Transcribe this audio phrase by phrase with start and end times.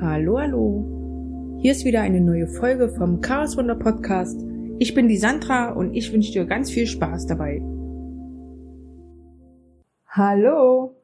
[0.00, 1.58] Hallo, hallo.
[1.58, 4.40] Hier ist wieder eine neue Folge vom Chaos Wunder Podcast.
[4.78, 7.60] Ich bin die Sandra und ich wünsche dir ganz viel Spaß dabei.
[10.06, 10.94] Hallo.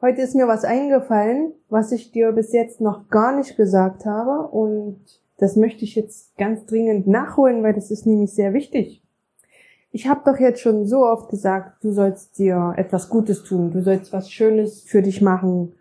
[0.00, 4.48] Heute ist mir was eingefallen, was ich dir bis jetzt noch gar nicht gesagt habe
[4.48, 4.98] und
[5.38, 9.04] das möchte ich jetzt ganz dringend nachholen, weil das ist nämlich sehr wichtig.
[9.92, 13.82] Ich habe doch jetzt schon so oft gesagt, du sollst dir etwas Gutes tun, du
[13.82, 15.74] sollst was Schönes für dich machen,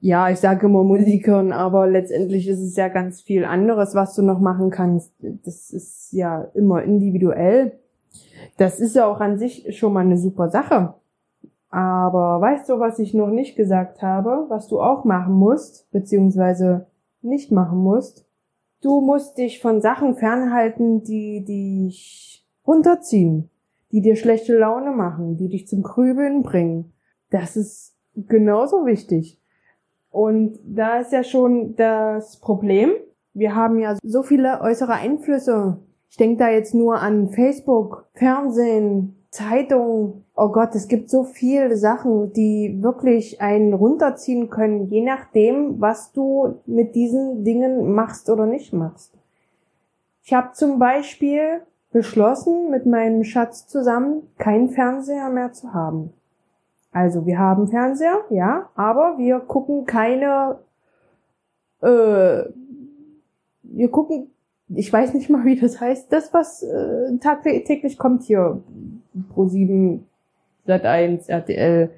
[0.00, 4.14] ja, ich sage immer Musik hören, aber letztendlich ist es ja ganz viel anderes, was
[4.14, 5.12] du noch machen kannst.
[5.20, 7.78] Das ist ja immer individuell.
[8.56, 10.94] Das ist ja auch an sich schon mal eine super Sache.
[11.70, 16.86] Aber weißt du, was ich noch nicht gesagt habe, was du auch machen musst, beziehungsweise
[17.20, 18.24] nicht machen musst?
[18.80, 23.50] Du musst dich von Sachen fernhalten, die dich runterziehen,
[23.90, 26.92] die dir schlechte Laune machen, die dich zum Krübeln bringen.
[27.30, 29.40] Das ist genauso wichtig.
[30.10, 32.92] Und da ist ja schon das Problem.
[33.34, 35.78] Wir haben ja so viele äußere Einflüsse.
[36.10, 40.24] Ich denke da jetzt nur an Facebook, Fernsehen, Zeitung.
[40.34, 46.12] Oh Gott, es gibt so viele Sachen, die wirklich einen runterziehen können, je nachdem, was
[46.12, 49.12] du mit diesen Dingen machst oder nicht machst.
[50.22, 56.12] Ich habe zum Beispiel beschlossen, mit meinem Schatz zusammen keinen Fernseher mehr zu haben.
[56.98, 60.58] Also wir haben Fernseher, ja, aber wir gucken keine,
[61.80, 62.42] äh,
[63.62, 64.32] wir gucken,
[64.68, 68.60] ich weiß nicht mal, wie das heißt, das, was äh, tagtäglich kommt hier,
[69.32, 70.08] Pro 7,
[70.66, 71.90] Sat 1, RTL,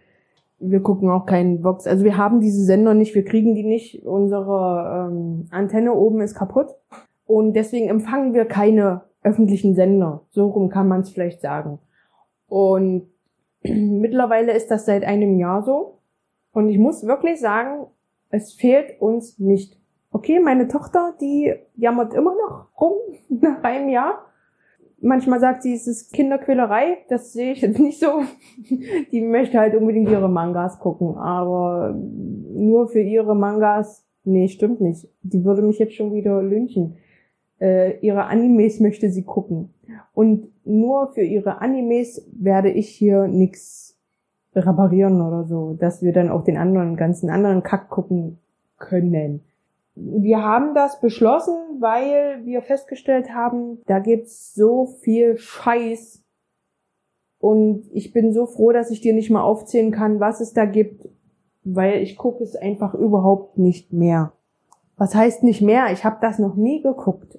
[0.59, 1.87] wir gucken auch keinen Vox.
[1.87, 6.34] Also wir haben diese Sender nicht, wir kriegen die nicht, unsere ähm, Antenne oben ist
[6.34, 6.75] kaputt
[7.25, 10.27] und deswegen empfangen wir keine öffentlichen Sender.
[10.28, 11.78] So rum kann man es vielleicht sagen.
[12.48, 13.09] Und
[13.62, 15.98] Mittlerweile ist das seit einem Jahr so.
[16.53, 17.86] Und ich muss wirklich sagen,
[18.30, 19.78] es fehlt uns nicht.
[20.12, 22.94] Okay, meine Tochter, die jammert immer noch rum
[23.28, 24.27] nach einem Jahr.
[25.03, 26.98] Manchmal sagt sie, es ist Kinderquälerei.
[27.09, 28.22] Das sehe ich jetzt nicht so.
[29.12, 31.16] Die möchte halt unbedingt ihre Mangas gucken.
[31.16, 35.09] Aber nur für ihre Mangas, nee, stimmt nicht.
[35.22, 36.99] Die würde mich jetzt schon wieder lynchen.
[37.60, 39.75] Äh, ihre Animes möchte sie gucken.
[40.15, 43.98] Und nur für ihre Animes werde ich hier nix
[44.54, 48.38] reparieren oder so, dass wir dann auch den anderen, ganzen anderen Kack gucken
[48.78, 49.43] können.
[49.94, 56.22] Wir haben das beschlossen, weil wir festgestellt haben, da gibt's so viel Scheiß.
[57.38, 60.65] Und ich bin so froh, dass ich dir nicht mal aufzählen kann, was es da
[60.65, 61.09] gibt,
[61.65, 64.32] weil ich gucke es einfach überhaupt nicht mehr.
[64.97, 65.93] Was heißt nicht mehr?
[65.93, 67.38] Ich habe das noch nie geguckt.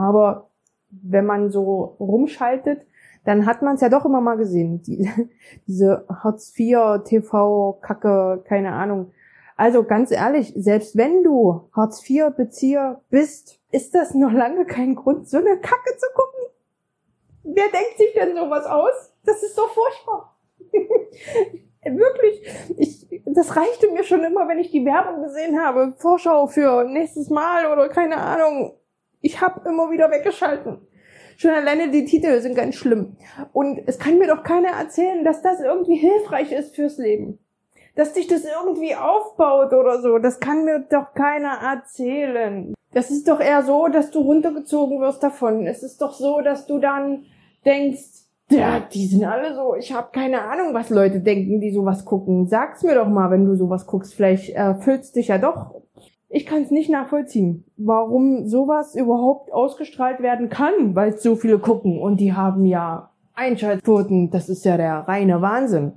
[0.00, 0.48] Aber
[0.90, 2.86] wenn man so rumschaltet,
[3.24, 4.82] dann hat man es ja doch immer mal gesehen.
[4.82, 5.10] Die,
[5.66, 9.12] diese Hartz IV, TV, Kacke, keine Ahnung.
[9.56, 14.94] Also ganz ehrlich, selbst wenn du Hartz IV Bezieher bist, ist das noch lange kein
[14.94, 16.46] Grund, so eine Kacke zu gucken.
[17.42, 19.12] Wer denkt sich denn sowas aus?
[19.24, 20.34] Das ist so furchtbar.
[21.82, 22.42] Wirklich,
[22.78, 25.94] ich, das reichte mir schon immer, wenn ich die Werbung gesehen habe.
[25.98, 28.79] Vorschau für nächstes Mal oder keine Ahnung.
[29.20, 30.78] Ich habe immer wieder weggeschalten.
[31.36, 33.16] Schon alleine die Titel sind ganz schlimm.
[33.52, 37.38] Und es kann mir doch keiner erzählen, dass das irgendwie hilfreich ist fürs Leben.
[37.96, 40.18] Dass dich das irgendwie aufbaut oder so.
[40.18, 42.74] Das kann mir doch keiner erzählen.
[42.92, 45.66] Das ist doch eher so, dass du runtergezogen wirst davon.
[45.66, 47.24] Es ist doch so, dass du dann
[47.64, 49.76] denkst, ja, die sind alle so.
[49.76, 52.48] Ich habe keine Ahnung, was Leute denken, die sowas gucken.
[52.48, 54.14] Sag's mir doch mal, wenn du sowas guckst.
[54.14, 55.74] Vielleicht erfüllst dich ja doch
[56.32, 62.00] ich kann es nicht nachvollziehen, warum sowas überhaupt ausgestrahlt werden kann, weil so viele gucken
[62.00, 65.92] und die haben ja Einschaltquoten, das ist ja der reine Wahnsinn.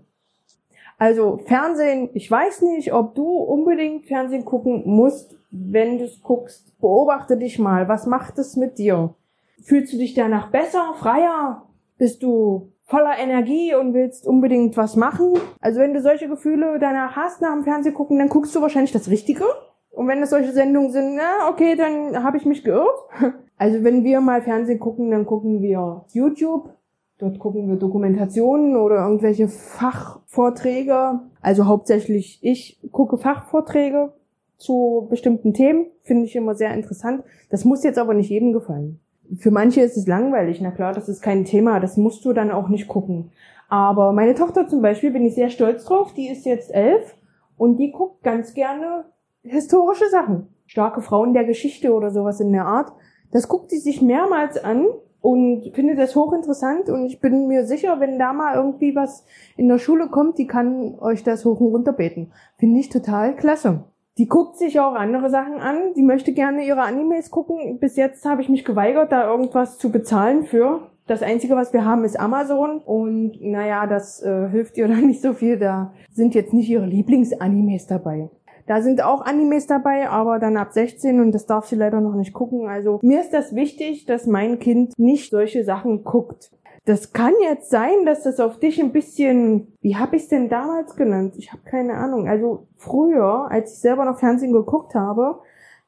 [0.98, 6.80] Also Fernsehen, ich weiß nicht, ob du unbedingt Fernsehen gucken musst, wenn du es guckst.
[6.80, 9.14] Beobachte dich mal, was macht es mit dir?
[9.62, 11.64] Fühlst du dich danach besser, freier?
[11.98, 15.34] Bist du voller Energie und willst unbedingt was machen?
[15.60, 18.92] Also wenn du solche Gefühle danach hast nach dem Fernsehen gucken, dann guckst du wahrscheinlich
[18.92, 19.46] das Richtige
[19.94, 22.90] und wenn es solche Sendungen sind, na, okay, dann habe ich mich geirrt.
[23.56, 26.74] Also wenn wir mal Fernsehen gucken, dann gucken wir YouTube.
[27.20, 31.22] Dort gucken wir Dokumentationen oder irgendwelche Fachvorträge.
[31.40, 34.12] Also hauptsächlich ich gucke Fachvorträge
[34.58, 35.86] zu bestimmten Themen.
[36.02, 37.24] Finde ich immer sehr interessant.
[37.52, 39.00] Das muss jetzt aber nicht jedem gefallen.
[39.38, 40.60] Für manche ist es langweilig.
[40.60, 41.80] Na klar, das ist kein Thema.
[41.80, 43.32] Das musst du dann auch nicht gucken.
[43.70, 46.14] Aber meine Tochter zum Beispiel bin ich sehr stolz drauf.
[46.16, 47.16] Die ist jetzt elf
[47.56, 49.06] und die guckt ganz gerne
[49.44, 50.48] historische Sachen.
[50.66, 52.92] Starke Frauen der Geschichte oder sowas in der Art.
[53.32, 54.88] Das guckt sie sich mehrmals an
[55.22, 59.26] und findet das hochinteressant und ich bin mir sicher, wenn da mal irgendwie was
[59.56, 62.32] in der Schule kommt, die kann euch das hoch und runter beten.
[62.58, 63.86] Finde ich total klasse.
[64.18, 65.94] Die guckt sich auch andere Sachen an.
[65.96, 67.80] Die möchte gerne ihre Animes gucken.
[67.80, 70.92] Bis jetzt habe ich mich geweigert, da irgendwas zu bezahlen für.
[71.08, 72.80] Das Einzige, was wir haben, ist Amazon.
[72.80, 75.58] Und naja, das äh, hilft ihr dann nicht so viel.
[75.58, 78.30] Da sind jetzt nicht ihre Lieblingsanimes dabei.
[78.66, 82.16] Da sind auch Animes dabei, aber dann ab 16 und das darf sie leider noch
[82.16, 82.68] nicht gucken.
[82.68, 86.52] Also mir ist das wichtig, dass mein Kind nicht solche Sachen guckt.
[86.86, 90.50] Das kann jetzt sein, dass das auf dich ein bisschen, wie habe ich es denn
[90.50, 91.36] damals genannt?
[91.38, 92.28] Ich habe keine Ahnung.
[92.28, 95.40] Also früher, als ich selber noch Fernsehen geguckt habe,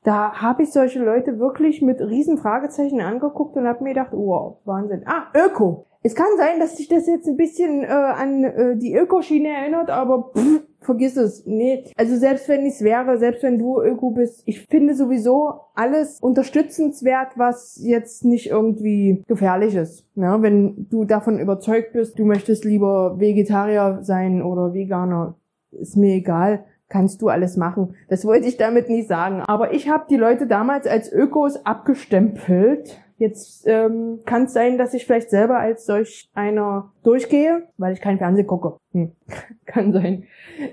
[0.03, 4.57] da habe ich solche Leute wirklich mit riesen Fragezeichen angeguckt und habe mir gedacht, wow,
[4.63, 5.03] Wahnsinn.
[5.05, 5.87] Ah, Öko.
[6.03, 9.89] Es kann sein, dass sich das jetzt ein bisschen äh, an äh, die Ökoschiene erinnert,
[9.89, 11.45] aber pff, vergiss es.
[11.45, 15.61] Nee, also selbst wenn ich es wäre, selbst wenn du Öko bist, ich finde sowieso
[15.73, 20.05] alles unterstützenswert, was jetzt nicht irgendwie gefährlich ist.
[20.15, 25.35] Ja, wenn du davon überzeugt bist, du möchtest lieber Vegetarier sein oder Veganer,
[25.71, 27.95] ist mir egal kannst du alles machen.
[28.09, 29.41] Das wollte ich damit nicht sagen.
[29.47, 34.93] Aber ich habe die Leute damals als Ökos abgestempelt Jetzt ähm, kann es sein, dass
[34.93, 38.77] ich vielleicht selber als solch einer durchgehe, weil ich kein Fernsehen gucke.
[38.91, 39.11] Hm.
[39.65, 40.25] kann sein.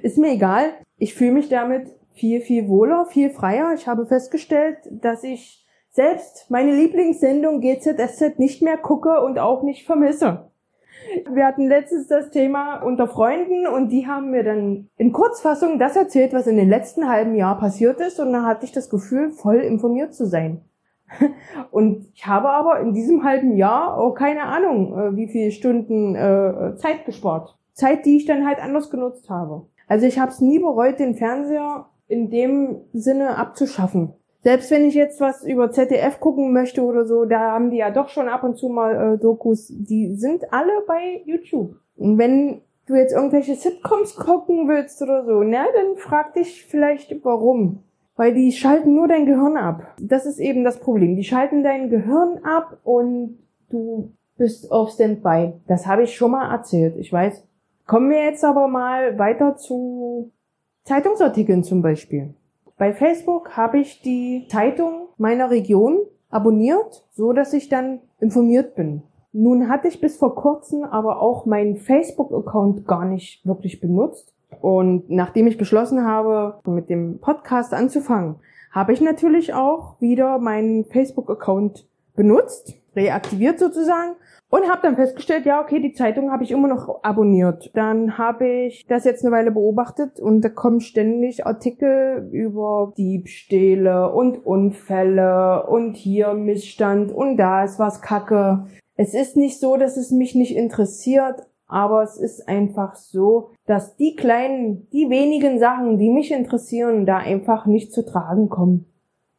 [0.03, 0.71] Ist mir egal.
[0.99, 3.73] Ich fühle mich damit viel, viel wohler, viel freier.
[3.75, 9.87] Ich habe festgestellt, dass ich selbst meine Lieblingssendung GZSZ nicht mehr gucke und auch nicht
[9.87, 10.51] vermisse.
[11.31, 15.97] Wir hatten letztens das Thema unter Freunden und die haben mir dann in Kurzfassung das
[15.97, 19.31] erzählt, was in den letzten halben Jahr passiert ist und da hatte ich das Gefühl,
[19.31, 20.63] voll informiert zu sein.
[21.71, 26.15] Und ich habe aber in diesem halben Jahr auch keine Ahnung, äh, wie viele Stunden
[26.15, 27.57] äh, Zeit gespart.
[27.73, 29.67] Zeit, die ich dann halt anders genutzt habe.
[29.89, 34.15] Also ich habe es nie bereut, den Fernseher in dem Sinne abzuschaffen.
[34.43, 37.91] Selbst wenn ich jetzt was über ZDF gucken möchte oder so, da haben die ja
[37.91, 41.77] doch schon ab und zu mal äh, Dokus, die sind alle bei YouTube.
[41.97, 47.25] Und wenn du jetzt irgendwelche Sitcoms gucken willst oder so, na, dann frag dich vielleicht,
[47.25, 47.85] warum.
[48.17, 49.95] Weil die schalten nur dein Gehirn ab.
[50.01, 51.17] Das ist eben das Problem.
[51.17, 53.39] Die schalten dein Gehirn ab und
[53.71, 55.55] du bist auf Standby.
[55.67, 56.97] Das habe ich schon mal erzählt.
[56.97, 57.47] Ich weiß.
[57.87, 60.31] Kommen wir jetzt aber mal weiter zu
[60.85, 62.35] Zeitungsartikeln zum Beispiel.
[62.77, 65.99] Bei Facebook habe ich die Zeitung meiner Region
[66.31, 69.03] abonniert, so dass ich dann informiert bin.
[69.33, 74.35] Nun hatte ich bis vor kurzem aber auch meinen Facebook-Account gar nicht wirklich benutzt.
[74.61, 78.37] Und nachdem ich beschlossen habe, mit dem Podcast anzufangen,
[78.71, 84.17] habe ich natürlich auch wieder meinen Facebook-Account benutzt, reaktiviert sozusagen
[84.51, 87.71] und habe dann festgestellt, ja, okay, die Zeitung habe ich immer noch abonniert.
[87.75, 94.13] Dann habe ich das jetzt eine Weile beobachtet und da kommen ständig Artikel über Diebstähle
[94.13, 98.67] und Unfälle und hier Missstand und da ist was Kacke.
[98.95, 103.97] Es ist nicht so, dass es mich nicht interessiert, aber es ist einfach so, dass
[103.97, 108.85] die kleinen, die wenigen Sachen, die mich interessieren, da einfach nicht zu tragen kommen.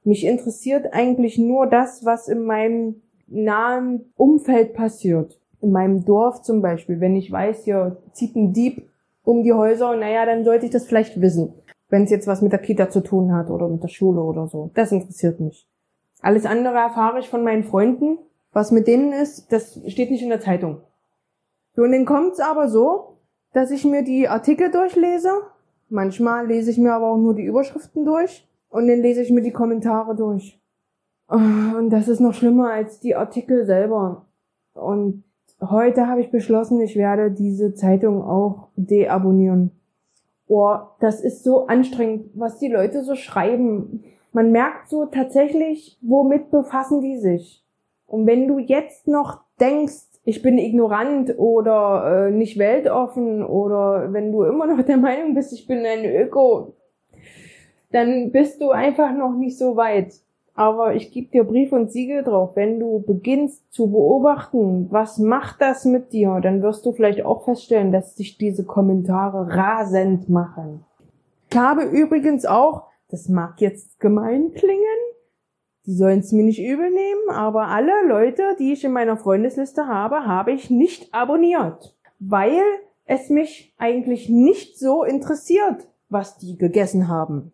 [0.03, 5.39] Mich interessiert eigentlich nur das, was in meinem nahen Umfeld passiert.
[5.61, 6.99] In meinem Dorf zum Beispiel.
[6.99, 8.89] Wenn ich weiß, hier zieht ein Dieb
[9.23, 11.53] um die Häuser, naja, dann sollte ich das vielleicht wissen.
[11.89, 14.47] Wenn es jetzt was mit der Kita zu tun hat oder mit der Schule oder
[14.47, 14.71] so.
[14.73, 15.67] Das interessiert mich.
[16.21, 18.17] Alles andere erfahre ich von meinen Freunden.
[18.51, 20.81] Was mit denen ist, das steht nicht in der Zeitung.
[21.75, 23.17] Und dann kommt's aber so,
[23.53, 25.29] dass ich mir die Artikel durchlese.
[25.89, 28.47] Manchmal lese ich mir aber auch nur die Überschriften durch.
[28.69, 30.59] Und dann lese ich mir die Kommentare durch.
[31.27, 34.25] Und das ist noch schlimmer als die Artikel selber.
[34.73, 35.23] Und
[35.61, 39.71] heute habe ich beschlossen, ich werde diese Zeitung auch deabonnieren.
[40.47, 44.03] Oh, das ist so anstrengend, was die Leute so schreiben.
[44.31, 47.63] Man merkt so tatsächlich, womit befassen die sich.
[48.05, 54.31] Und wenn du jetzt noch denkst, ich bin ignorant oder äh, nicht weltoffen oder wenn
[54.31, 56.73] du immer noch der Meinung bist, ich bin ein Öko,
[57.91, 60.13] dann bist du einfach noch nicht so weit.
[60.55, 62.55] Aber ich gebe dir Brief und Siegel drauf.
[62.55, 67.43] Wenn du beginnst zu beobachten, was macht das mit dir, dann wirst du vielleicht auch
[67.43, 70.85] feststellen, dass sich diese Kommentare rasend machen.
[71.49, 75.02] Ich habe übrigens auch, das mag jetzt gemein klingen,
[75.85, 79.87] die sollen es mir nicht übel nehmen, aber alle Leute, die ich in meiner Freundesliste
[79.87, 82.63] habe, habe ich nicht abonniert, weil
[83.05, 87.51] es mich eigentlich nicht so interessiert, was die gegessen haben.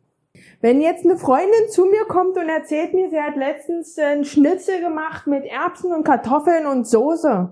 [0.62, 4.80] Wenn jetzt eine Freundin zu mir kommt und erzählt mir, sie hat letztens einen Schnitzel
[4.82, 7.52] gemacht mit Erbsen und Kartoffeln und Soße.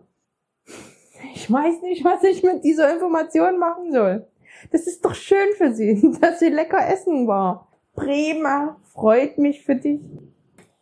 [1.34, 4.28] Ich weiß nicht, was ich mit dieser Information machen soll.
[4.72, 7.68] Das ist doch schön für sie, dass sie lecker essen war.
[7.96, 10.02] Prima, freut mich für dich.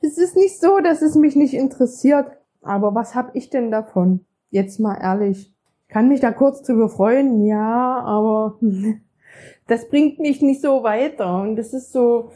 [0.05, 2.27] Es ist nicht so, dass es mich nicht interessiert.
[2.61, 4.25] Aber was hab ich denn davon?
[4.49, 5.53] Jetzt mal ehrlich.
[5.87, 8.59] Ich kann mich da kurz drüber freuen, ja, aber
[9.67, 11.41] das bringt mich nicht so weiter.
[11.41, 12.31] Und das ist so,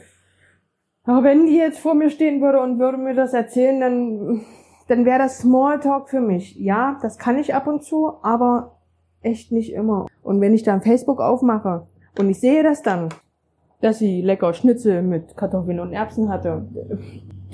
[1.03, 4.41] aber wenn die jetzt vor mir stehen würde und würde mir das erzählen, dann,
[4.88, 6.55] dann wäre das Smalltalk für mich.
[6.55, 8.77] Ja, das kann ich ab und zu, aber
[9.21, 10.07] echt nicht immer.
[10.21, 13.09] Und wenn ich dann Facebook aufmache und ich sehe das dann,
[13.81, 16.67] dass sie lecker Schnitzel mit Kartoffeln und Erbsen hatte,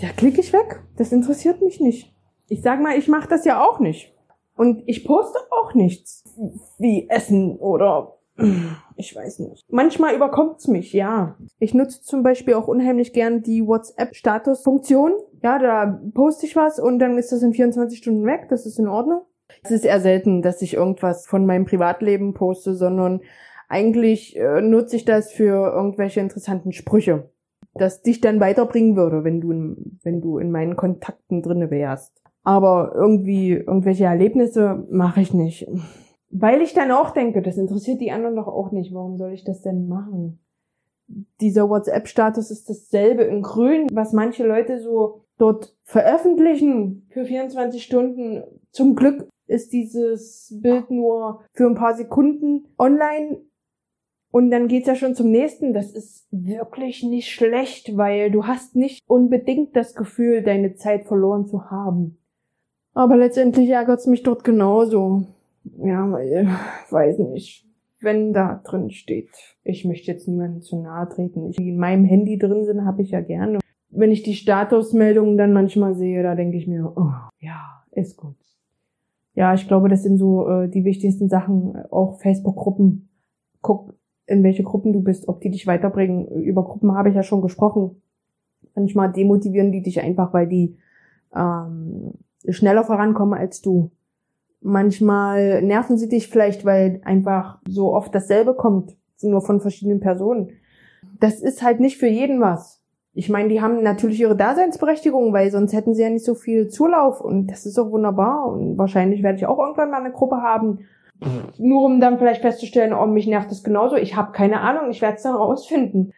[0.01, 0.81] da klicke ich weg.
[0.97, 2.13] Das interessiert mich nicht.
[2.47, 4.13] Ich sag mal, ich mache das ja auch nicht.
[4.55, 6.23] Und ich poste auch nichts
[6.77, 8.13] wie Essen oder
[8.97, 9.65] ich weiß nicht.
[9.69, 11.37] Manchmal überkommt's mich, ja.
[11.59, 15.13] Ich nutze zum Beispiel auch unheimlich gern die WhatsApp-Status-Funktion.
[15.41, 18.47] Ja, da poste ich was und dann ist das in 24 Stunden weg.
[18.49, 19.21] Das ist in Ordnung.
[19.63, 23.21] Es ist eher selten, dass ich irgendwas von meinem Privatleben poste, sondern
[23.75, 27.29] eigentlich äh, nutze ich das für irgendwelche interessanten Sprüche,
[27.73, 32.21] das dich dann weiterbringen würde, wenn du in, wenn du in meinen Kontakten drinne wärst.
[32.43, 35.67] Aber irgendwie irgendwelche Erlebnisse mache ich nicht.
[36.29, 38.93] Weil ich dann auch denke, das interessiert die anderen doch auch nicht.
[38.93, 40.39] Warum soll ich das denn machen?
[41.41, 48.43] Dieser WhatsApp-Status ist dasselbe in Grün, was manche Leute so dort veröffentlichen für 24 Stunden.
[48.71, 53.41] Zum Glück ist dieses Bild nur für ein paar Sekunden online
[54.35, 55.71] und dann geht's ja schon zum nächsten.
[55.71, 61.45] Das ist wirklich nicht schlecht, weil du hast nicht unbedingt das Gefühl, deine Zeit verloren
[61.45, 62.17] zu haben.
[62.93, 65.23] Aber letztendlich ärgert's mich dort genauso.
[65.77, 66.49] Ja, weil,
[66.89, 67.65] weiß nicht.
[68.01, 69.29] Wenn da drin steht,
[69.63, 71.51] ich möchte jetzt niemandem zu nahe treten.
[71.51, 73.59] Ich, in meinem Handy drin sind, habe ich ja gerne.
[73.89, 78.35] Wenn ich die Statusmeldungen dann manchmal sehe, da denke ich mir, oh, ja, ist gut.
[79.33, 81.77] Ja, ich glaube, das sind so äh, die wichtigsten Sachen.
[81.89, 83.07] Auch Facebook-Gruppen.
[83.61, 83.95] Guck,
[84.27, 86.27] in welche Gruppen du bist, ob die dich weiterbringen.
[86.43, 88.01] Über Gruppen habe ich ja schon gesprochen.
[88.75, 90.77] Manchmal demotivieren die dich einfach, weil die
[91.35, 92.13] ähm,
[92.49, 93.91] schneller vorankommen als du.
[94.61, 100.49] Manchmal nerven sie dich vielleicht, weil einfach so oft dasselbe kommt, nur von verschiedenen Personen.
[101.19, 102.81] Das ist halt nicht für jeden was.
[103.13, 106.67] Ich meine, die haben natürlich ihre Daseinsberechtigung, weil sonst hätten sie ja nicht so viel
[106.67, 110.37] Zulauf und das ist auch wunderbar und wahrscheinlich werde ich auch irgendwann mal eine Gruppe
[110.37, 110.79] haben,
[111.57, 113.95] nur um dann vielleicht festzustellen, oh, mich nervt das genauso.
[113.95, 116.13] Ich habe keine Ahnung, ich werde es dann rausfinden.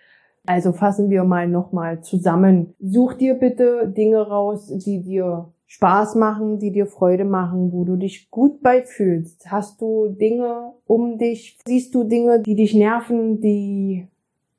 [0.45, 2.73] Also fassen wir mal nochmal zusammen.
[2.79, 7.97] Such dir bitte Dinge raus, die dir Spaß machen, die dir Freude machen, wo du
[7.97, 9.51] dich gut beifühlst.
[9.51, 11.59] Hast du Dinge um dich?
[11.65, 14.07] Siehst du Dinge, die dich nerven, die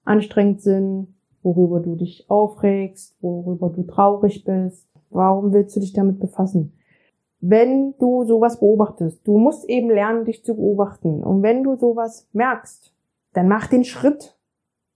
[0.04, 1.09] anstrengend sind,
[1.42, 4.87] worüber du dich aufregst, worüber du traurig bist?
[5.09, 6.78] Warum willst du dich damit befassen?
[7.40, 11.23] Wenn du sowas beobachtest, du musst eben lernen, dich zu beobachten.
[11.23, 12.92] Und wenn du sowas merkst,
[13.33, 14.37] dann mach den Schritt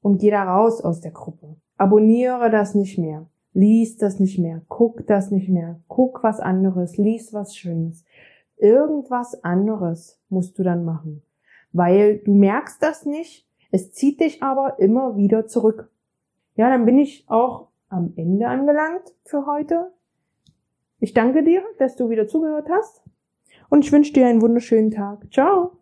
[0.00, 1.56] und geh da raus aus der Gruppe.
[1.76, 3.26] Abonniere das nicht mehr.
[3.54, 8.04] Lies das nicht mehr, guck das nicht mehr, guck was anderes, lies was Schönes.
[8.56, 11.22] Irgendwas anderes musst du dann machen,
[11.72, 15.90] weil du merkst das nicht, es zieht dich aber immer wieder zurück.
[16.56, 19.92] Ja, dann bin ich auch am Ende angelangt für heute.
[21.04, 23.02] Ich danke dir, dass du wieder zugehört hast
[23.70, 25.26] und ich wünsche dir einen wunderschönen Tag.
[25.32, 25.72] Ciao!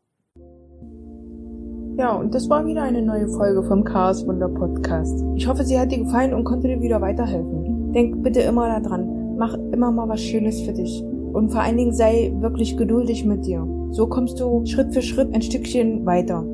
[1.99, 5.23] Ja, und das war wieder eine neue Folge vom Chaos Wunder Podcast.
[5.37, 7.93] Ich hoffe, sie hat dir gefallen und konnte dir wieder weiterhelfen.
[7.93, 11.03] Denk bitte immer daran, mach immer mal was Schönes für dich.
[11.03, 13.69] Und vor allen Dingen sei wirklich geduldig mit dir.
[13.91, 16.47] So kommst du Schritt für Schritt ein Stückchen weiter.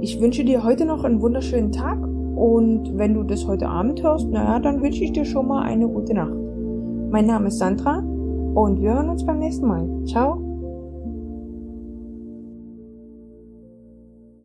[0.00, 4.26] Ich wünsche dir heute noch einen wunderschönen Tag und wenn du das heute Abend hörst,
[4.30, 6.39] naja, dann wünsche ich dir schon mal eine gute Nacht.
[7.10, 9.88] Mein Name ist Sandra und wir hören uns beim nächsten Mal.
[10.06, 10.49] Ciao.